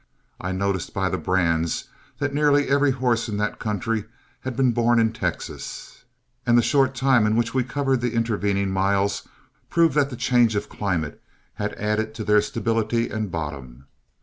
I 0.39 0.51
noticed 0.51 0.95
by 0.95 1.09
the 1.09 1.19
brands 1.19 1.83
that 2.17 2.33
nearly 2.33 2.67
every 2.67 2.89
horse 2.89 3.29
in 3.29 3.37
that 3.37 3.59
country 3.59 4.05
had 4.39 4.55
been 4.57 4.71
born 4.71 4.97
in 4.99 5.13
Texas, 5.13 6.05
and 6.43 6.57
the 6.57 6.63
short 6.63 6.95
time 6.95 7.27
in 7.27 7.35
which 7.35 7.53
we 7.53 7.63
covered 7.63 8.01
the 8.01 8.15
intervening 8.15 8.71
miles 8.71 9.27
proved 9.69 9.93
that 9.93 10.09
the 10.09 10.15
change 10.15 10.55
of 10.55 10.69
climate 10.69 11.21
had 11.53 11.73
added 11.75 12.15
to 12.15 12.23
their 12.23 12.41
stability 12.41 13.09
and 13.11 13.29
bottom. 13.29 13.85